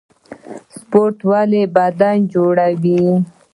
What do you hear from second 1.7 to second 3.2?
بدن جوړوي؟